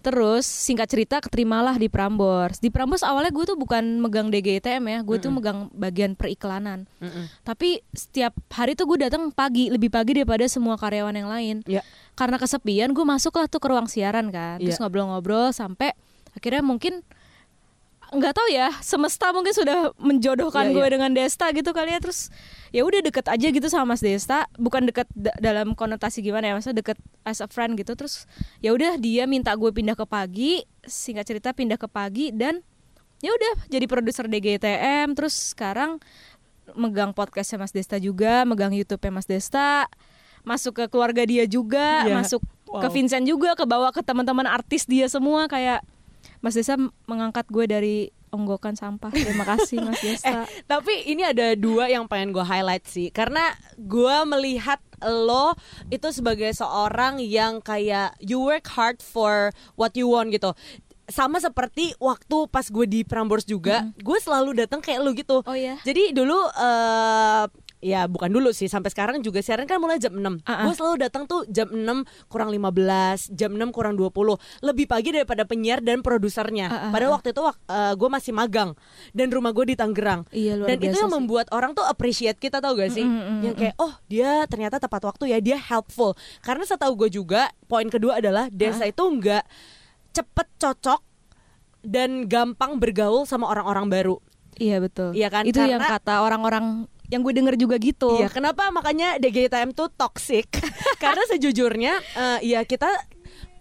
terus 0.00 0.46
singkat 0.46 0.86
cerita 0.86 1.18
keterimalah 1.18 1.74
di 1.74 1.86
Prambors 1.86 2.56
di 2.56 2.70
Prambors 2.70 3.02
awalnya 3.02 3.28
gue 3.28 3.44
tuh 3.44 3.54
bukan 3.54 3.98
megang 3.98 4.30
DGTM 4.30 4.84
ya 4.86 4.98
gue 5.02 5.16
tuh 5.18 5.28
megang 5.28 5.68
bagian 5.70 6.14
periklanan 6.14 6.88
Mm-mm. 6.96 7.28
tapi 7.42 7.84
setiap 7.90 8.32
hari 8.48 8.72
tuh 8.72 8.86
gue 8.86 9.02
datang 9.02 9.28
pagi 9.28 9.68
lebih 9.68 9.90
pagi 9.90 10.16
daripada 10.16 10.46
semua 10.46 10.74
karyawan 10.74 11.12
yang 11.12 11.28
lain 11.28 11.56
Iya. 11.62 11.84
karena 12.14 12.38
kesepian 12.38 12.90
gue 12.90 13.04
masuk 13.04 13.34
lah 13.34 13.44
tuh 13.44 13.58
ke 13.58 13.68
ruang 13.68 13.84
siaran 13.86 14.30
kan 14.30 14.56
terus 14.56 14.78
Iya. 14.78 14.86
ngobrol-ngobrol 14.86 15.52
sampai 15.52 15.92
akhirnya 16.32 16.62
mungkin 16.62 17.04
nggak 18.06 18.32
tahu 18.32 18.48
ya 18.48 18.70
semesta 18.86 19.34
mungkin 19.34 19.50
sudah 19.50 19.90
menjodohkan 19.98 20.70
Iya, 20.70 20.74
gue 20.78 20.84
iya. 20.86 20.92
dengan 20.94 21.10
Desta 21.10 21.50
gitu 21.50 21.74
kali 21.74 21.90
ya 21.90 21.98
terus 21.98 22.30
ya 22.76 22.84
udah 22.84 23.00
deket 23.00 23.24
aja 23.24 23.46
gitu 23.48 23.66
sama 23.66 23.96
Mas 23.96 24.04
Desta 24.04 24.44
bukan 24.54 24.84
deket 24.84 25.08
da- 25.10 25.32
dalam 25.38 25.72
konotasi 25.72 26.20
gimana 26.20 26.44
ya 26.44 26.52
maksudnya 26.52 26.84
deket 26.84 26.98
as 27.22 27.40
a 27.40 27.48
friend 27.48 27.72
gitu 27.74 27.96
terus 27.96 28.28
ya 28.60 28.70
udah 28.70 28.94
dia 28.96 29.24
minta 29.24 29.48
gue 29.50 29.70
pindah 29.70 29.96
ke 29.96 30.04
pagi 30.04 30.60
singkat 30.82 31.24
cerita 31.24 31.50
pindah 31.50 31.74
ke 31.74 31.88
pagi 31.88 32.30
dan 32.30 32.60
ya 33.18 33.32
udah 33.32 33.64
jadi 33.66 33.86
produser 33.86 34.28
DGTM 34.28 35.16
terus 35.16 35.56
sekarang 35.56 35.96
megang 36.74 37.10
podcastnya 37.10 37.56
Mas 37.58 37.72
Desta 37.72 37.96
juga 37.96 38.44
megang 38.44 38.70
YouTube-nya 38.70 39.12
Mas 39.14 39.24
Desta 39.24 39.88
masuk 40.42 40.76
ke 40.76 40.84
keluarga 40.86 41.24
dia 41.24 41.48
juga 41.48 42.04
Iya. 42.04 42.20
masuk 42.20 42.44
ke 42.44 42.52
Wow. 42.82 42.92
Vincent 42.92 43.24
juga 43.24 43.54
ke 43.54 43.62
bawa 43.62 43.88
ke 43.88 44.02
teman-teman 44.02 44.44
artis 44.44 44.84
dia 44.84 45.06
semua 45.06 45.46
kayak 45.46 45.80
Mas 46.38 46.52
Desta 46.52 46.76
mengangkat 47.06 47.48
gue 47.48 47.64
dari 47.64 47.96
onggokan 48.36 48.76
sampah. 48.76 49.08
Terima 49.08 49.48
kasih 49.48 49.80
Mas 49.80 49.98
Desta 50.04 50.44
Tapi 50.68 51.08
ini 51.08 51.24
ada 51.24 51.56
dua 51.56 51.88
yang 51.88 52.04
pengen 52.04 52.36
gue 52.36 52.44
highlight 52.44 52.84
sih. 52.84 53.08
Karena 53.08 53.56
gue 53.80 54.16
melihat 54.28 54.78
lo 55.00 55.56
itu 55.88 56.08
sebagai 56.12 56.52
seorang 56.52 57.20
yang 57.20 57.64
kayak 57.64 58.16
You 58.20 58.44
work 58.44 58.68
hard 58.68 59.00
for 59.00 59.56
what 59.80 59.96
you 59.96 60.12
want 60.12 60.30
gitu. 60.36 60.52
Sama 61.08 61.38
seperti 61.40 61.96
waktu 62.02 62.50
pas 62.50 62.66
gue 62.66 62.84
di 62.84 63.00
Prambors 63.06 63.46
juga, 63.46 63.88
gue 63.94 64.18
selalu 64.20 64.66
datang 64.66 64.82
kayak 64.84 65.00
lo 65.00 65.14
gitu. 65.16 65.40
Oh 65.46 65.56
iya? 65.56 65.78
Jadi 65.86 66.12
dulu 66.12 66.36
eh 66.52 67.46
ya 67.78 68.04
bukan 68.04 68.28
dulu 68.28 68.50
sih. 68.50 68.66
Sampai 68.66 68.88
sekarang 68.88 69.20
juga 69.20 69.38
siaran 69.38 69.64
kan 69.64 69.76
mulai 69.76 69.96
jam 69.96 70.10
6 70.10 70.40
Ah, 70.42 70.52
ah. 70.52 70.64
Gue 70.64 70.72
selalu 70.72 70.96
datang 70.98 71.24
tuh 71.24 71.44
jam 71.46 71.68
6 71.68 71.84
kurang 72.26 72.48
15, 72.48 73.28
jam 73.30 73.50
6 73.50 73.68
kurang 73.70 73.94
20 73.94 74.10
Lebih 74.60 74.86
pagi 74.86 75.10
daripada 75.10 75.42
penyiar 75.42 75.78
dan 75.78 76.00
produsernya. 76.00 76.66
Ah, 76.66 76.76
ah, 76.78 76.90
Pada 76.90 77.06
waktu 77.08 77.30
itu 77.30 77.42
gue 77.92 78.08
masih 78.08 78.32
magang 78.32 78.72
Dan 79.10 79.28
rumah 79.28 79.50
gue 79.50 79.66
di 79.66 79.76
Tangerang. 79.76 80.24
Iya, 80.28 80.56
Dan 80.58 80.78
itu 80.78 80.94
yang 80.94 81.06
sih. 81.06 81.14
membuat 81.14 81.46
orang 81.50 81.72
tuh 81.72 81.82
appreciate 81.82 82.36
kita 82.36 82.58
tau 82.58 82.72
gak 82.72 82.90
sih? 82.90 83.02
Mm, 83.02 83.12
mm, 83.12 83.22
mm, 83.22 83.40
Yang 83.42 83.54
kayak 83.56 83.74
oh 83.76 83.92
dia 84.06 84.30
ternyata 84.44 84.76
tepat 84.76 85.02
waktu 85.04 85.30
ya 85.30 85.38
Dia 85.38 85.58
helpful. 85.58 86.12
Karena 86.40 86.64
setahu 86.64 86.96
gue 86.98 87.10
juga 87.12 87.48
Poin 87.64 87.86
kedua 87.86 88.18
adalah 88.18 88.48
Desa 88.48 88.84
itu 88.84 89.02
nggak 89.02 89.44
cepet 90.12 90.48
cocok 90.56 91.00
Dan 91.80 92.26
gampang 92.26 92.76
bergaul 92.76 93.22
sama 93.22 93.46
orang-orang 93.46 93.86
baru. 93.86 94.16
Iya 94.56 94.80
betul. 94.80 95.12
Iya 95.12 95.28
kan? 95.28 95.44
itu 95.44 95.60
yang 95.60 95.78
Karena- 95.78 96.00
kata 96.00 96.14
orang-orang 96.18 96.88
yang 97.08 97.20
gue 97.20 97.32
denger 97.32 97.54
juga 97.54 97.76
gitu 97.76 98.16
Iya, 98.16 98.28
kenapa 98.28 98.68
makanya 98.68 99.16
DGTM 99.16 99.70
tuh 99.70 99.88
toxic? 99.88 100.46
Karena 101.02 101.22
sejujurnya 101.26 101.94
eh, 102.14 102.38
ya 102.46 102.62
kita 102.62 102.88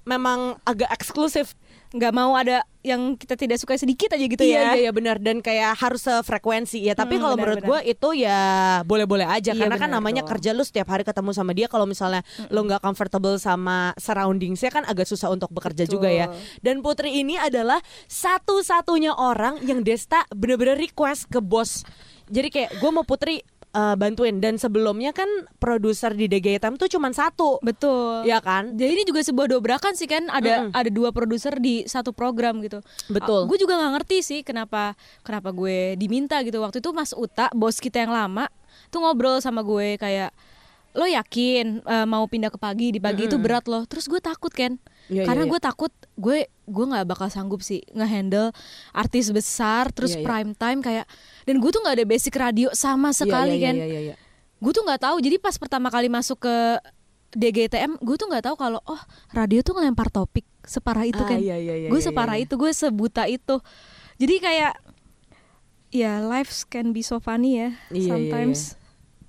memang 0.04 0.58
agak 0.62 0.90
eksklusif. 0.92 1.54
nggak 1.96 2.12
mau 2.12 2.36
ada 2.36 2.60
yang 2.84 3.16
kita 3.16 3.40
tidak 3.40 3.56
suka 3.56 3.80
sedikit 3.80 4.12
aja 4.12 4.20
gitu 4.22 4.44
iya, 4.44 4.52
ya 4.52 4.64
iya, 4.76 4.82
iya 4.82 4.92
benar 4.92 5.16
dan 5.16 5.40
kayak 5.40 5.80
harus 5.80 6.04
sefrekuensi 6.04 6.84
ya. 6.84 6.92
Tapi 6.92 7.16
Hmm, 7.16 7.24
kalau 7.24 7.36
menurut 7.40 7.64
gue 7.64 7.80
itu 7.88 8.20
ya 8.20 8.40
boleh-boleh 8.84 9.24
aja 9.24 9.56
Iya, 9.56 9.62
karena 9.64 9.80
kan 9.80 9.88
namanya 9.88 10.20
dong. 10.20 10.36
kerja 10.36 10.52
lu 10.52 10.60
setiap 10.62 10.92
hari 10.92 11.08
ketemu 11.08 11.32
sama 11.32 11.56
dia 11.56 11.72
kalau 11.72 11.88
misalnya 11.88 12.20
lo 12.52 12.68
nggak 12.68 12.84
comfortable 12.84 13.40
sama 13.40 13.96
surroundingsnya 13.96 14.76
kan 14.76 14.84
agak 14.84 15.08
susah 15.08 15.32
untuk 15.32 15.48
bekerja 15.50 15.88
Betul. 15.88 15.94
juga 15.96 16.10
ya. 16.12 16.28
Dan 16.60 16.84
Putri 16.84 17.16
ini 17.16 17.40
adalah 17.40 17.80
satu-satunya 18.12 19.16
orang 19.16 19.64
yang 19.64 19.80
Desta 19.80 20.28
bener-bener 20.30 20.76
request 20.76 21.32
ke 21.32 21.40
bos. 21.40 21.88
Jadi 22.28 22.48
kayak 22.50 22.72
gue 22.76 22.90
mau 22.90 23.02
Putri 23.02 23.42
eh, 23.72 23.96
bantuin 23.96 24.40
dan 24.40 24.56
sebelumnya 24.56 25.12
kan 25.12 25.28
produser 25.56 26.12
di 26.12 26.26
DGTM 26.26 26.76
tuh 26.76 26.88
cuman 26.88 27.12
satu. 27.12 27.60
betul 27.60 28.24
Ya 28.24 28.40
kan? 28.40 28.74
jadi 28.74 28.92
ini 28.94 29.04
juga 29.04 29.20
sebuah 29.22 29.48
dobrakan 29.48 29.94
sih 29.94 30.06
kan 30.06 30.26
ada 30.28 30.66
Mm-mm. 30.66 30.72
ada 30.74 30.90
dua 30.90 31.12
produser 31.12 31.58
di 31.58 31.84
satu 31.84 32.10
program 32.10 32.60
gitu 32.60 32.80
Betul. 33.08 33.46
gue 33.46 33.58
juga 33.58 33.76
nggak 33.76 33.92
ngerti 33.96 34.18
sih 34.22 34.40
kenapa 34.42 34.96
kenapa 35.22 35.52
gue 35.52 35.94
diminta 35.96 36.40
gitu 36.42 36.58
waktu 36.58 36.80
itu 36.80 36.90
Mas 36.90 37.12
Uta 37.12 37.52
bos 37.52 37.78
kita 37.78 38.00
yang 38.00 38.10
lama 38.10 38.48
tuh 38.88 39.00
ngobrol 39.00 39.38
sama 39.38 39.60
gue 39.60 39.96
kayak 39.96 40.32
lo 40.96 41.04
yakin 41.04 41.84
eh, 41.84 42.08
mau 42.08 42.24
pindah 42.26 42.48
ke 42.48 42.56
pagi 42.56 42.96
di 42.96 43.04
pagi 43.04 43.28
itu 43.28 43.36
Mm-mm. 43.36 43.46
berat 43.46 43.66
loh. 43.68 43.84
Terus 43.84 44.08
gue 44.08 44.18
takut 44.18 44.50
kan 44.50 44.80
Iya, 45.06 45.22
karena 45.22 45.46
iya, 45.46 45.52
gue 45.54 45.60
takut 45.62 45.94
gue 46.18 46.50
gue 46.50 46.86
nggak 46.90 47.06
bakal 47.06 47.30
sanggup 47.30 47.62
sih 47.62 47.86
ngehandle 47.94 48.50
artis 48.90 49.30
besar 49.30 49.94
terus 49.94 50.18
Iya, 50.18 50.18
iya. 50.18 50.26
prime 50.26 50.52
time 50.58 50.80
kayak 50.82 51.06
dan 51.46 51.62
gue 51.62 51.70
tuh 51.70 51.78
nggak 51.86 51.96
ada 52.02 52.06
basic 52.10 52.34
radio 52.34 52.74
sama 52.74 53.14
Iya, 53.14 53.18
sekali 53.22 53.56
iya, 53.62 53.66
kan 53.70 53.76
Iya, 53.78 53.86
iya, 53.86 54.00
iya. 54.02 54.16
gue 54.58 54.72
tuh 54.74 54.82
nggak 54.82 55.02
tahu 55.06 55.22
jadi 55.22 55.38
pas 55.38 55.54
pertama 55.62 55.94
kali 55.94 56.10
masuk 56.10 56.42
ke 56.42 56.56
DGTM 57.38 58.02
gue 58.02 58.16
tuh 58.18 58.26
nggak 58.26 58.50
tahu 58.50 58.56
kalau 58.58 58.82
oh 58.82 58.98
radio 59.30 59.62
tuh 59.62 59.78
ngelempar 59.78 60.10
topik 60.10 60.42
separah 60.66 61.06
itu 61.06 61.22
Ah, 61.22 61.30
kan 61.30 61.38
iya, 61.38 61.54
iya, 61.54 61.86
iya, 61.86 61.90
gue 61.94 62.02
iya, 62.02 62.08
separah 62.10 62.42
itu 62.42 62.58
gue 62.58 62.72
sebuta 62.74 63.30
itu. 63.30 63.62
Jadi 64.18 64.36
kayak 64.42 64.74
ya 65.94 66.18
life 66.20 66.66
can 66.66 66.92
be 66.92 67.06
so 67.06 67.22
funny 67.22 67.62
ya 67.62 67.70
sometimes 67.94 68.74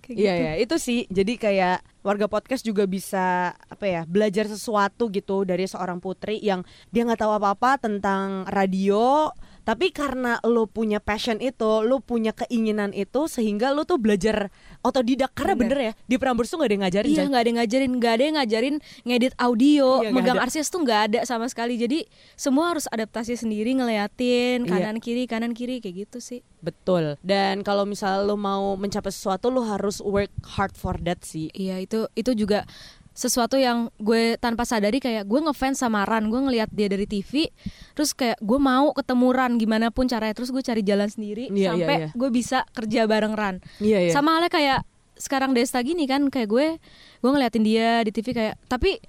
kayak 0.06 0.16
Iya 0.16 0.32
gitu. 0.32 0.46
ya 0.46 0.52
itu 0.56 0.76
sih. 0.78 1.00
Jadi 1.10 1.32
kayak 1.36 1.78
warga 2.00 2.30
podcast 2.30 2.62
juga 2.62 2.86
bisa 2.86 3.50
apa 3.58 3.84
ya 3.84 4.02
belajar 4.06 4.46
sesuatu 4.46 5.10
gitu 5.10 5.42
dari 5.42 5.66
seorang 5.66 5.98
putri 5.98 6.38
yang 6.38 6.62
dia 6.88 7.02
nggak 7.02 7.18
tahu 7.18 7.34
apa-apa 7.34 7.82
tentang 7.82 8.46
radio. 8.46 9.34
Tapi 9.66 9.90
karena 9.90 10.38
lo 10.46 10.70
punya 10.70 11.02
passion 11.02 11.42
itu 11.42 11.82
lo 11.82 11.98
punya 11.98 12.30
keinginan 12.30 12.94
itu 12.94 13.26
sehingga 13.26 13.75
lo 13.75 13.82
tuh 13.82 13.98
belajar 13.98 14.46
otodidak. 14.78 15.34
Karena 15.34 15.58
Bener. 15.58 15.66
bener, 15.75 15.78
ya 15.90 15.92
di 16.06 16.16
Prambors 16.22 16.46
tuh 16.46 16.62
gak 16.62 16.70
ada 16.70 16.75
yang 16.78 16.84
ngajarin 16.86 17.10
Iya 17.10 17.25
nggak 17.26 17.42
ada 17.42 17.48
yang 17.50 17.58
ngajarin. 17.58 17.90
Nggak 17.98 18.12
ada 18.14 18.22
yang 18.22 18.36
ngajarin 18.38 18.76
ngedit 19.02 19.34
audio. 19.34 19.88
Iya, 20.06 20.10
megang 20.14 20.38
arsis 20.38 20.70
tuh 20.70 20.86
nggak 20.86 21.00
ada 21.10 21.20
sama 21.26 21.50
sekali. 21.50 21.75
Jadi 21.82 22.06
semua 22.38 22.70
harus 22.70 22.86
adaptasi 22.86 23.34
sendiri 23.34 23.75
ngeliatin 23.75 24.62
Iya. 24.62 24.70
kanan 24.70 24.96
kiri 25.02 25.26
kanan 25.26 25.50
kiri 25.50 25.82
kayak 25.82 26.06
gitu 26.06 26.22
sih 26.22 26.46
betul. 26.66 27.14
Dan 27.23 27.62
kalau 27.62 27.87
misal 27.87 28.26
lo 28.26 28.35
mau 28.35 28.75
mencapai 28.75 29.14
sesuatu 29.14 29.54
lo 29.54 29.62
harus 29.62 30.02
work 30.02 30.35
hard 30.58 30.75
for 30.75 30.99
that 31.06 31.23
sih. 31.23 31.46
Iya 31.54 31.78
itu 31.78 32.11
itu 32.18 32.35
juga 32.35 32.66
sesuatu 33.16 33.56
yang 33.56 33.88
gue 33.96 34.37
tanpa 34.37 34.68
sadari 34.68 35.00
kayak 35.00 35.25
gue 35.25 35.40
ngefans 35.40 35.80
sama 35.80 36.04
Ran 36.04 36.28
gue 36.28 36.37
ngelihat 36.37 36.68
dia 36.68 36.85
dari 36.92 37.08
TV 37.08 37.49
terus 37.96 38.12
kayak 38.12 38.37
gue 38.44 38.61
mau 38.61 38.92
ketemu 38.92 39.26
Ran 39.32 39.52
gimana 39.56 39.88
pun 39.88 40.04
caranya 40.04 40.37
terus 40.37 40.52
gue 40.52 40.61
cari 40.61 40.85
jalan 40.85 41.08
sendiri 41.08 41.49
Iya, 41.49 41.56
iya, 41.56 41.68
sampai 41.73 41.96
iya. 41.96 42.08
gue 42.12 42.28
bisa 42.28 42.68
kerja 42.76 43.08
bareng 43.08 43.32
Ran. 43.32 43.64
Iya 43.80 44.04
iya. 44.04 44.12
Sama 44.12 44.37
halnya 44.37 44.52
kayak 44.52 44.80
sekarang 45.16 45.56
Desta 45.56 45.80
gini 45.80 46.04
kan 46.04 46.28
kayak 46.28 46.49
gue 46.52 46.66
gue 47.25 47.30
ngeliatin 47.32 47.64
dia 47.64 48.04
di 48.04 48.12
TV 48.12 48.37
kayak 48.37 48.54
tapi 48.68 49.00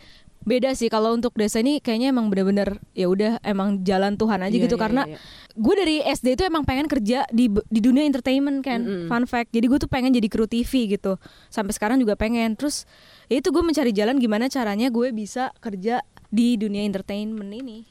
beda 0.48 0.72
sih 0.80 0.88
kalau 0.88 1.12
untuk 1.12 1.36
Desta 1.36 1.60
ini 1.60 1.84
kayaknya 1.84 2.16
emang 2.16 2.32
bener-bener 2.32 2.80
ya 2.96 3.12
udah 3.12 3.44
emang 3.44 3.84
jalan 3.84 4.16
Tuhan 4.16 4.40
aja 4.40 4.56
Iya, 4.56 4.64
gitu. 4.64 4.80
iya, 4.80 4.84
karena 4.88 5.04
iya, 5.04 5.20
iya. 5.20 5.60
gue 5.60 5.74
dari 5.76 5.96
SD 6.08 6.28
itu 6.40 6.44
emang 6.48 6.64
pengen 6.64 6.88
kerja 6.88 7.28
di 7.28 7.52
di 7.52 7.80
dunia 7.84 8.08
entertainment 8.08 8.64
kan 8.64 8.80
Mm-mm. 8.80 9.12
fun 9.12 9.28
fact 9.28 9.52
jadi 9.52 9.68
gue 9.68 9.80
tuh 9.84 9.92
pengen 9.92 10.16
jadi 10.16 10.28
kru 10.32 10.48
TV 10.48 10.96
gitu. 10.96 11.20
Sampai 11.52 11.76
sekarang 11.76 12.00
juga 12.00 12.16
pengen. 12.16 12.56
Terus 12.56 12.88
ya 13.28 13.44
itu 13.44 13.52
gue 13.52 13.60
mencari 13.60 13.92
jalan 13.92 14.16
gimana 14.24 14.48
caranya 14.48 14.88
gue 14.88 15.12
bisa 15.12 15.52
kerja 15.60 16.00
di 16.32 16.56
dunia 16.56 16.88
entertainment 16.88 17.52
ini. 17.52 17.84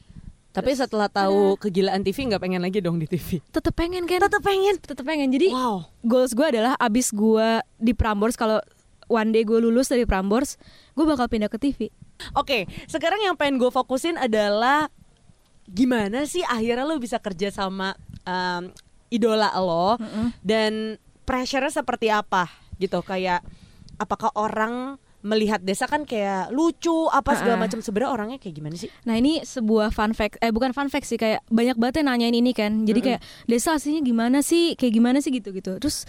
Tapi 0.49 0.73
setelah 0.73 1.05
tahu 1.05 1.53
kegilaan 1.61 2.01
TV 2.01 2.33
nggak 2.33 2.41
pengen 2.41 2.65
lagi 2.65 2.81
dong 2.81 2.97
di 2.97 3.05
TV 3.05 3.37
tetep 3.53 3.77
pengen 3.77 4.09
kan 4.09 4.25
tetap 4.25 4.41
pengen? 4.41 4.81
Tetep 4.81 5.05
pengen. 5.05 5.29
Jadi 5.29 5.53
wow. 5.53 5.85
goals 6.01 6.33
gue 6.33 6.57
adalah 6.57 6.73
abis 6.81 7.13
gue 7.13 7.61
di 7.77 7.93
Prambors 7.93 8.33
kalau 8.33 8.57
one 9.05 9.29
day 9.29 9.45
gue 9.45 9.61
lulus 9.61 9.93
dari 9.93 10.09
Prambors 10.09 10.57
gue 10.97 11.05
bakal 11.05 11.29
pindah 11.29 11.47
ke 11.51 11.61
TV 11.61 11.93
Oke, 12.33 12.65
sekarang 12.85 13.21
yang 13.21 13.35
pengen 13.37 13.61
gue 13.61 13.69
fokusin 13.69 14.17
adalah 14.17 14.89
gimana 15.67 16.23
sih 16.23 16.41
akhirnya 16.47 16.87
lo 16.87 16.95
bisa 16.95 17.19
kerja 17.19 17.51
sama 17.51 17.91
um, 18.23 18.71
idola 19.11 19.51
lo 19.59 19.99
Mm-mm. 19.99 20.31
dan 20.39 20.95
pressure-nya 21.27 21.71
seperti 21.71 22.07
apa 22.07 22.47
gitu 22.79 23.03
kayak 23.03 23.43
apakah 23.99 24.31
orang 24.39 24.95
melihat 25.25 25.59
desa 25.59 25.89
kan 25.89 26.07
kayak 26.07 26.53
lucu 26.55 27.09
apa 27.11 27.35
segala 27.35 27.59
Ah-ah. 27.59 27.63
macam 27.67 27.79
sebenarnya 27.83 28.11
orangnya 28.15 28.37
kayak 28.39 28.55
gimana 28.55 28.75
sih? 28.79 28.87
Nah 29.03 29.19
ini 29.19 29.43
sebuah 29.43 29.91
fun 29.91 30.15
fact, 30.15 30.39
eh 30.39 30.53
bukan 30.53 30.71
fun 30.71 30.87
fact 30.87 31.03
sih 31.03 31.19
kayak 31.19 31.43
banyak 31.51 31.75
banget 31.75 31.99
yang 31.99 32.15
nanyain 32.15 32.37
ini 32.37 32.55
kan. 32.55 32.87
Jadi 32.87 32.99
Mm-mm. 33.01 33.07
kayak 33.17 33.21
desa 33.49 33.75
aslinya 33.75 34.05
gimana 34.05 34.39
sih, 34.39 34.77
kayak 34.79 34.93
gimana 34.93 35.17
sih 35.19 35.35
gitu-gitu. 35.35 35.83
Terus 35.83 36.07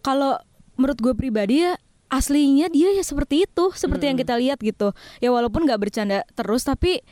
kalau 0.00 0.40
menurut 0.80 0.96
gue 1.02 1.12
pribadi 1.12 1.68
ya 1.68 1.76
aslinya 2.06 2.70
dia 2.70 2.94
ya 2.94 3.02
seperti 3.02 3.44
itu, 3.48 3.74
seperti 3.74 4.10
yang 4.10 4.18
Mm-mm. 4.18 4.28
kita 4.28 4.34
lihat 4.38 4.58
gitu. 4.62 4.94
Ya 5.18 5.30
walaupun 5.34 5.66
nggak 5.66 5.80
bercanda 5.80 6.22
terus, 6.38 6.62
tapi 6.62 7.02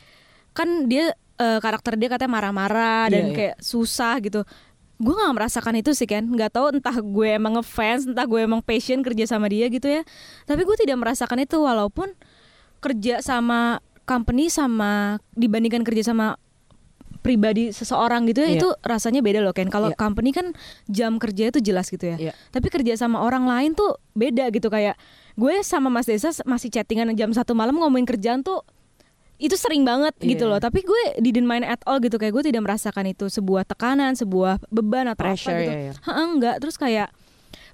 kan 0.54 0.86
dia 0.86 1.14
eh, 1.38 1.58
karakter 1.58 1.98
dia 1.98 2.08
katanya 2.10 2.38
marah-marah 2.38 3.10
dan 3.10 3.30
Iya, 3.30 3.30
iya. 3.30 3.36
kayak 3.36 3.56
susah 3.58 4.22
gitu. 4.22 4.46
Gue 5.02 5.14
nggak 5.18 5.34
merasakan 5.34 5.74
itu 5.82 5.90
sih 5.90 6.06
kan, 6.06 6.22
nggak 6.22 6.54
tahu 6.54 6.78
entah 6.78 6.94
gue 7.02 7.28
emang 7.34 7.58
ngefans, 7.58 8.06
entah 8.06 8.22
gue 8.22 8.38
emang 8.38 8.62
passion 8.62 9.02
kerja 9.02 9.26
sama 9.26 9.50
dia 9.50 9.66
gitu 9.66 9.90
ya. 9.90 10.06
Tapi 10.46 10.62
gue 10.62 10.76
tidak 10.78 11.02
merasakan 11.02 11.42
itu 11.42 11.58
walaupun 11.58 12.14
kerja 12.78 13.18
sama 13.18 13.82
company 14.06 14.52
sama 14.52 15.18
dibandingkan 15.34 15.82
kerja 15.82 16.14
sama 16.14 16.38
pribadi 17.24 17.72
seseorang 17.72 18.28
gitu 18.28 18.44
ya 18.44 18.52
Iya. 18.52 18.58
itu 18.60 18.68
rasanya 18.84 19.24
beda 19.24 19.40
loh 19.40 19.56
kan 19.56 19.72
kalau 19.72 19.88
Iya. 19.88 19.96
company 19.96 20.30
kan 20.30 20.52
jam 20.84 21.16
kerja 21.16 21.48
itu 21.48 21.58
jelas 21.58 21.88
gitu 21.88 22.04
ya 22.04 22.16
Iya. 22.20 22.32
tapi 22.52 22.68
kerja 22.68 22.92
sama 22.94 23.24
orang 23.24 23.48
lain 23.48 23.72
tuh 23.72 23.96
beda 24.12 24.52
gitu 24.52 24.68
kayak 24.68 25.00
gue 25.34 25.54
sama 25.64 25.88
Mas 25.88 26.04
Desa 26.04 26.28
masih 26.44 26.68
chattingan 26.68 27.16
jam 27.16 27.32
satu 27.32 27.56
malam 27.56 27.74
ngomongin 27.74 28.04
kerjaan 28.04 28.44
tuh 28.44 28.60
itu 29.34 29.56
sering 29.56 29.82
banget 29.82 30.14
gitu 30.20 30.46
Iya. 30.46 30.50
loh 30.52 30.60
tapi 30.60 30.84
gue 30.84 31.02
didn't 31.18 31.42
mind 31.42 31.64
at 31.64 31.80
all 31.82 31.98
gitu 31.98 32.14
kayak 32.14 32.30
gue 32.30 32.44
tidak 32.46 32.62
merasakan 32.62 33.08
itu 33.08 33.26
sebuah 33.26 33.64
tekanan 33.64 34.14
sebuah 34.14 34.60
beban 34.68 35.08
atau 35.08 35.24
Pressure, 35.26 35.50
apa 35.50 35.58
gitu 35.58 35.72
ya, 35.72 35.80
ya. 35.88 35.92
Heeh, 35.98 36.26
enggak 36.30 36.56
terus 36.60 36.76
kayak 36.76 37.08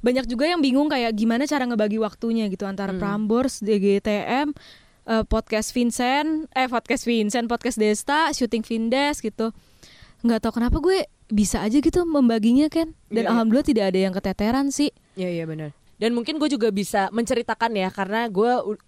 banyak 0.00 0.25
juga 0.25 0.49
yang 0.49 0.64
bingung 0.64 0.88
kayak 0.88 1.12
gimana 1.12 1.45
cara 1.45 1.69
ngebagi 1.69 2.00
waktunya 2.00 2.49
gitu 2.49 2.64
antara 2.64 2.97
Hmm. 2.97 3.00
Prambors, 3.04 3.61
DGTM, 3.61 4.57
eh, 5.11 5.25
podcast 5.26 5.75
Vincent, 5.75 6.47
eh 6.55 6.71
podcast 6.71 7.02
Vincent, 7.02 7.50
podcast 7.50 7.76
Desta, 7.76 8.31
syuting 8.31 8.62
Vindes 8.62 9.19
gitu. 9.19 9.50
Nggak 10.23 10.47
tahu 10.47 10.62
kenapa 10.62 10.79
gue 10.79 11.11
bisa 11.26 11.59
aja 11.62 11.83
gitu 11.83 12.07
membaginya 12.07 12.71
kan. 12.71 12.95
Dan 13.11 13.11
Iya, 13.11 13.21
iya. 13.26 13.31
alhamdulillah 13.35 13.67
tidak 13.67 13.85
ada 13.90 13.99
yang 13.99 14.14
keteteran 14.14 14.67
sih. 14.71 14.95
Iya 15.19 15.31
iya 15.35 15.45
benar. 15.50 15.75
Dan 15.99 16.14
mungkin 16.14 16.38
gue 16.38 16.49
juga 16.49 16.71
bisa 16.71 17.11
menceritakan 17.12 17.76
ya 17.76 17.88
karena 17.93 18.31
gue 18.31 18.79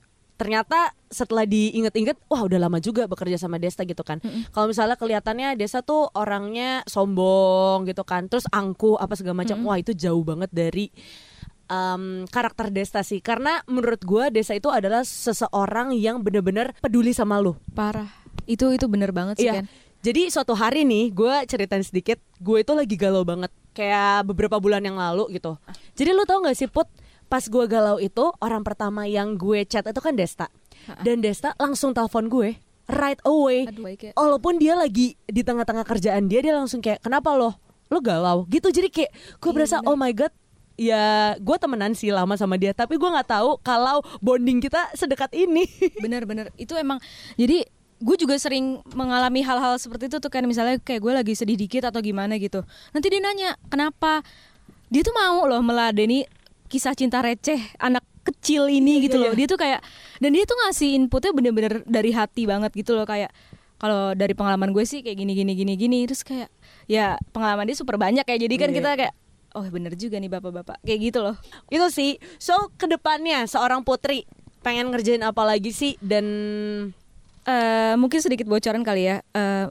ternyata 0.41 0.91
setelah 1.07 1.47
diinget-inget 1.47 2.19
wah 2.26 2.43
udah 2.43 2.59
lama 2.59 2.83
juga 2.83 3.07
bekerja 3.07 3.37
sama 3.38 3.62
Desta 3.62 3.85
gitu 3.87 4.02
kan. 4.02 4.19
Kalau 4.50 4.67
misalnya 4.67 4.97
kelihatannya 4.99 5.55
Desta 5.55 5.85
tuh 5.85 6.09
orangnya 6.19 6.83
sombong 6.88 7.85
gitu 7.87 8.02
kan, 8.02 8.26
terus 8.26 8.49
angkuh 8.50 8.99
apa 8.99 9.14
segala 9.14 9.45
macam. 9.45 9.61
Mm-mm. 9.61 9.69
Wah 9.71 9.79
itu 9.79 9.93
jauh 9.95 10.25
banget 10.25 10.50
dari 10.50 10.91
um, 11.73 12.29
karakter 12.29 12.69
Desta 12.69 13.00
sih. 13.00 13.25
Karena 13.25 13.64
menurut 13.64 14.05
gue 14.05 14.29
Desta 14.29 14.52
itu 14.52 14.69
adalah 14.69 15.02
seseorang 15.02 15.97
yang 15.97 16.21
bener-bener 16.21 16.76
peduli 16.85 17.17
sama 17.17 17.41
lu. 17.41 17.57
Parah. 17.73 18.12
Itu 18.45 18.69
itu 18.76 18.85
bener 18.93 19.17
banget 19.17 19.41
sih 19.41 19.49
Iya. 19.49 19.64
kan. 19.64 19.67
Jadi 20.02 20.35
suatu 20.35 20.59
hari 20.59 20.83
nih, 20.83 21.14
gue 21.14 21.35
ceritain 21.47 21.87
sedikit, 21.87 22.19
gue 22.43 22.59
itu 22.59 22.75
lagi 22.75 22.99
galau 22.99 23.23
banget, 23.23 23.55
kayak 23.71 24.26
beberapa 24.26 24.59
bulan 24.59 24.83
yang 24.83 24.99
lalu 24.99 25.38
gitu. 25.38 25.55
Jadi 25.95 26.11
lu 26.11 26.26
tau 26.26 26.43
gak 26.43 26.59
sih 26.59 26.67
Put, 26.67 26.91
pas 27.31 27.38
gue 27.47 27.64
galau 27.71 28.02
itu 28.02 28.35
orang 28.43 28.67
pertama 28.67 29.07
yang 29.07 29.38
gue 29.38 29.62
chat 29.62 29.87
itu 29.87 30.02
kan 30.02 30.19
Desta, 30.19 30.50
dan 31.07 31.23
Desta 31.23 31.55
langsung 31.55 31.95
telepon 31.95 32.26
gue 32.26 32.59
right 32.91 33.23
away. 33.23 33.71
Aduh. 33.71 33.87
Walaupun 34.19 34.59
dia 34.59 34.75
lagi 34.75 35.14
di 35.23 35.47
tengah-tengah 35.47 35.87
kerjaan 35.87 36.26
dia, 36.26 36.43
dia 36.43 36.59
langsung 36.59 36.83
kayak 36.83 36.99
kenapa 36.99 37.38
lo, 37.38 37.55
lo 37.87 38.02
galau 38.02 38.43
gitu. 38.50 38.75
Jadi 38.75 38.91
kayak 38.91 39.11
gue 39.38 39.50
Iya, 39.50 39.57
berasa 39.57 39.76
oh 39.87 39.95
my 39.95 40.11
god. 40.11 40.35
Ya, 40.83 41.05
gue 41.39 41.57
temenan 41.57 41.95
sih 41.95 42.11
lama 42.11 42.35
sama 42.35 42.59
dia, 42.59 42.75
tapi 42.75 42.99
gue 42.99 43.07
nggak 43.07 43.31
tahu 43.31 43.62
kalau 43.62 44.03
bonding 44.19 44.59
kita 44.59 44.91
sedekat 44.93 45.31
ini. 45.31 45.62
Bener-bener 46.03 46.51
itu 46.57 46.75
emang 46.75 46.99
jadi 47.39 47.62
gue 48.03 48.17
juga 48.19 48.35
sering 48.35 48.83
mengalami 48.99 49.47
hal-hal 49.47 49.79
seperti 49.79 50.11
itu 50.11 50.19
tuh 50.19 50.27
kan 50.27 50.43
misalnya 50.43 50.83
kayak 50.83 50.99
gue 50.99 51.12
lagi 51.15 51.35
sedih 51.39 51.55
dikit 51.55 51.87
atau 51.87 52.03
gimana 52.03 52.35
gitu. 52.35 52.67
Nanti 52.91 53.07
dia 53.07 53.23
nanya 53.23 53.55
kenapa? 53.71 54.27
Dia 54.91 55.07
tuh 55.07 55.15
mau 55.15 55.47
loh 55.47 55.62
meladeni 55.62 56.27
kisah 56.67 56.99
cinta 56.99 57.23
receh 57.23 57.62
anak 57.79 58.03
kecil 58.27 58.67
ini 58.67 58.99
Iya, 58.99 59.05
gitu 59.07 59.17
iya, 59.17 59.23
loh. 59.23 59.33
iya. 59.35 59.39
dia 59.39 59.47
tuh 59.47 59.59
kayak 59.59 59.81
dan 60.19 60.31
dia 60.31 60.45
tuh 60.45 60.57
ngasih 60.59 60.89
inputnya 60.99 61.31
bener-bener 61.31 61.73
dari 61.87 62.11
hati 62.11 62.43
banget 62.43 62.75
gitu 62.75 62.99
loh. 62.99 63.07
Kayak 63.07 63.31
kalau 63.79 64.19
dari 64.19 64.35
pengalaman 64.35 64.75
gue 64.75 64.83
sih 64.83 65.07
kayak 65.07 65.23
gini 65.23 65.39
gini 65.39 65.53
gini 65.55 65.73
gini. 65.79 65.99
Terus 66.11 66.27
kayak 66.27 66.51
ya 66.91 67.15
pengalaman 67.31 67.71
dia 67.71 67.79
super 67.79 68.03
banyak 68.03 68.27
ya. 68.27 68.37
Jadi 68.37 68.55
kan 68.59 68.71
Iya. 68.71 68.77
kita 68.83 68.91
kayak 68.99 69.15
oh 69.53 69.65
bener 69.65 69.93
juga 69.95 70.17
nih 70.17 70.29
bapak-bapak 70.29 70.81
kayak 70.81 71.01
gitu 71.09 71.19
loh 71.21 71.37
itu 71.69 71.87
sih 71.89 72.11
so 72.37 72.53
ke 72.75 72.87
depannya 72.87 73.45
seorang 73.45 73.83
putri 73.83 74.25
pengen 74.61 74.89
ngerjain 74.89 75.21
apa 75.21 75.43
lagi 75.43 75.71
sih 75.71 75.95
dan 75.99 76.27
Eh, 77.43 77.95
mungkin 77.99 78.23
sedikit 78.23 78.47
bocoran 78.47 78.87
kali 78.87 79.11
ya. 79.11 79.19
Eh, 79.35 79.67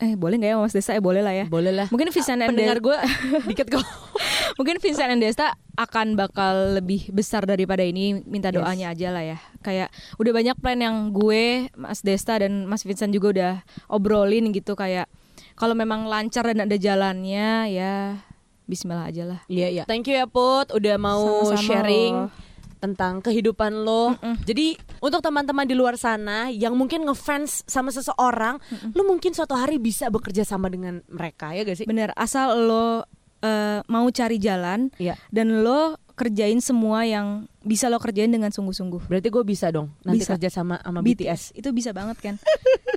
eh 0.00 0.16
boleh 0.16 0.40
nggak 0.40 0.50
ya 0.50 0.56
Mas 0.56 0.72
Desta? 0.72 0.96
Eh 0.96 1.04
boleh 1.04 1.20
lah 1.20 1.36
ya. 1.36 1.44
Boleh 1.44 1.68
lah. 1.68 1.86
Mungkin 1.92 2.08
Vincent 2.08 2.40
and 2.40 2.48
Pendengar 2.48 2.80
De- 2.80 2.84
gue 2.88 2.96
dikit 3.52 3.68
kok. 3.68 3.84
mungkin 4.58 4.80
Vincent 4.80 5.12
and 5.12 5.20
Desta 5.20 5.52
akan 5.76 6.16
bakal 6.16 6.80
lebih 6.80 7.12
besar 7.12 7.44
daripada 7.44 7.84
ini. 7.84 8.16
Minta 8.24 8.48
Yes. 8.48 8.56
doanya 8.56 8.86
aja 8.96 9.08
lah 9.12 9.24
ya. 9.28 9.38
Kayak 9.60 9.92
udah 10.16 10.32
banyak 10.32 10.56
plan 10.56 10.80
yang 10.80 11.12
gue, 11.12 11.68
Mas 11.76 12.00
Desta 12.00 12.40
dan 12.40 12.64
Mas 12.64 12.80
Vincent 12.80 13.12
juga 13.12 13.28
udah 13.28 13.52
obrolin 13.92 14.48
gitu 14.48 14.72
kayak 14.72 15.04
kalau 15.52 15.76
memang 15.76 16.08
lancar 16.08 16.48
dan 16.48 16.64
ada 16.64 16.80
jalannya 16.80 17.68
ya 17.68 18.24
Bismillah 18.72 19.06
aja 19.06 19.24
lah. 19.26 19.40
Iya 19.46 19.68
iya. 19.70 19.84
Thank 19.84 20.08
you 20.08 20.16
ya 20.16 20.24
Put 20.24 20.72
udah 20.72 20.96
mau 20.96 21.20
Sama-sama 21.46 21.60
sharing 21.60 22.14
loh. 22.16 22.30
tentang 22.78 23.20
kehidupan 23.20 23.84
lo. 23.84 24.16
Jadi 24.42 24.74
untuk 24.98 25.20
teman-teman 25.20 25.62
di 25.62 25.72
luar 25.72 25.94
sana 25.94 26.48
yang 26.48 26.72
mungkin 26.72 27.04
ngefans 27.04 27.62
sama 27.64 27.88
seseorang, 27.88 28.56
lo 28.90 29.02
mungkin 29.04 29.30
suatu 29.30 29.52
hari 29.52 29.76
bisa 29.76 30.08
bekerja 30.08 30.42
sama 30.42 30.66
dengan 30.66 31.04
mereka 31.06 31.52
ya 31.52 31.62
gak 31.62 31.76
sih? 31.76 31.86
Bener, 31.86 32.10
asal 32.16 32.56
lo 32.58 33.04
eh, 33.38 33.84
mau 33.86 34.08
cari 34.08 34.38
jalan 34.38 34.88
Iya. 34.96 35.14
dan 35.28 35.60
lo 35.60 35.94
kerjain 36.12 36.58
semua 36.58 37.02
yang 37.02 37.46
bisa 37.60 37.86
lo 37.86 37.96
kerjain 37.96 38.28
dengan 38.28 38.50
sungguh-sungguh. 38.50 39.06
Berarti 39.06 39.28
gue 39.28 39.44
bisa 39.44 39.70
dong 39.70 39.90
nanti 40.02 40.22
Bisa. 40.22 40.34
kerja 40.34 40.48
sama 40.52 40.76
sama 40.78 41.00
BTS. 41.00 41.54
itu 41.54 41.68
bisa 41.70 41.90
banget 41.90 42.18
kan 42.18 42.34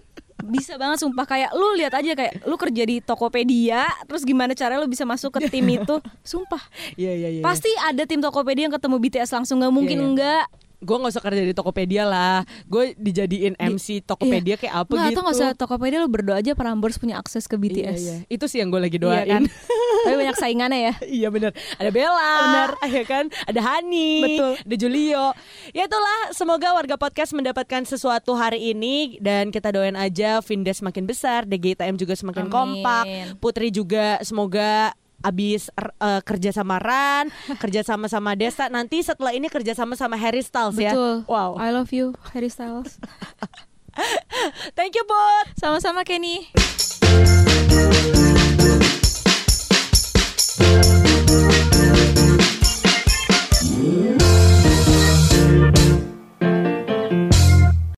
bisa 0.46 0.78
banget 0.78 1.02
sumpah. 1.02 1.26
Kayak 1.26 1.52
lu 1.54 1.76
lihat 1.76 1.94
aja 1.94 2.12
kayak 2.14 2.46
lu 2.46 2.56
kerja 2.56 2.84
di 2.86 3.02
Tokopedia 3.02 3.84
terus 4.06 4.24
gimana 4.24 4.54
cara 4.54 4.78
lu 4.78 4.86
bisa 4.86 5.04
masuk 5.04 5.36
ke 5.36 5.50
tim 5.50 5.66
itu? 5.78 5.98
Sumpah. 6.22 6.62
Iya 6.96 7.12
iya 7.14 7.30
iya. 7.30 7.44
pasti 7.44 7.70
ada 7.82 8.06
tim 8.06 8.22
Tokopedia 8.22 8.70
yang 8.70 8.76
ketemu 8.76 8.98
BTS 9.02 9.30
langsung. 9.34 9.60
Nggak 9.60 9.74
mungkin 9.74 9.98
Iya, 9.98 10.02
iya. 10.02 10.10
enggak 10.12 10.44
gue 10.78 10.96
gak 10.96 11.12
usah 11.12 11.24
kerja 11.24 11.42
di 11.42 11.52
Tokopedia 11.52 12.04
lah. 12.04 12.42
Gue 12.66 12.96
dijadiin 12.96 13.56
MC 13.56 14.02
Tokopedia 14.02 14.56
kayak 14.56 14.76
apa 14.78 14.92
Nggak, 14.92 15.06
gitu. 15.06 15.12
atau 15.12 15.22
nggak 15.22 15.38
usah 15.38 15.50
Tokopedia 15.54 15.98
lu 15.98 16.08
berdoa 16.08 16.38
aja 16.38 16.52
Prambors 16.54 16.96
punya 16.96 17.16
akses 17.16 17.46
ke 17.46 17.56
Iya, 17.56 17.62
BTS 17.62 18.00
iya. 18.00 18.16
Itu 18.28 18.46
sih 18.46 18.60
yang 18.60 18.70
gue 18.70 18.80
lagi 18.80 18.96
Iya 18.96 19.04
doain. 19.04 19.28
kan 19.30 19.44
tapi 20.06 20.16
banyak 20.18 20.38
saingannya 20.38 20.80
ya 20.82 20.94
Iya 21.02 21.28
bener 21.30 21.52
Ada 21.76 21.90
Bella 21.90 22.34
Bener. 22.38 22.70
ya 22.96 23.04
kan 23.04 23.26
Ada 23.44 23.58
Hani 23.60 24.12
Betul. 24.22 24.52
Ada 24.62 24.76
Julio 24.78 25.26
Ya 25.72 25.84
itulah 25.86 26.20
Semoga 26.30 26.68
warga 26.72 26.96
podcast 26.96 27.34
mendapatkan 27.34 27.82
sesuatu 27.84 28.38
hari 28.38 28.70
ini 28.70 29.18
Dan 29.18 29.50
kita 29.50 29.74
doain 29.74 29.98
aja 29.98 30.40
Vindes 30.40 30.78
semakin 30.78 31.04
besar 31.04 31.44
DGITM 31.44 31.98
juga 31.98 32.14
semakin 32.14 32.46
Amin. 32.46 32.54
kompak 32.54 33.04
Putri 33.40 33.70
juga 33.70 34.22
semoga 34.22 34.94
abis 35.26 35.74
uh, 35.82 36.22
kerja 36.22 36.54
sama 36.54 36.78
Ran, 36.78 37.34
kerja 37.64 37.82
sama 37.82 38.06
sama 38.06 38.38
Desa. 38.38 38.70
Nanti 38.70 39.02
setelah 39.02 39.34
ini 39.34 39.50
kerja 39.50 39.74
sama 39.74 39.98
sama 39.98 40.14
Harry 40.22 40.46
Styles 40.46 40.78
Betul. 40.78 40.86
ya. 40.86 40.94
Betul. 40.94 41.16
Wow. 41.26 41.58
I 41.58 41.70
love 41.74 41.90
you 41.90 42.14
Harry 42.38 42.54
Styles. 42.54 43.02
Thank 44.78 44.94
you 44.94 45.04
bot. 45.08 45.56
Sama-sama 45.56 46.04
Kenny. 46.04 46.52